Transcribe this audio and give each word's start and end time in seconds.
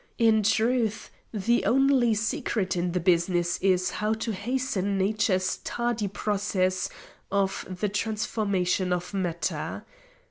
In 0.17 0.41
truth, 0.41 1.11
the 1.31 1.63
only 1.63 2.15
secret 2.15 2.75
in 2.75 2.93
the 2.93 2.99
business 2.99 3.59
is 3.59 3.91
how 3.91 4.13
to 4.15 4.33
hasten 4.33 4.97
Nature's 4.97 5.57
tardy 5.63 6.07
process 6.07 6.89
of 7.31 7.67
the 7.69 7.87
transformation 7.89 8.93
of 8.93 9.13
matter. 9.13 9.85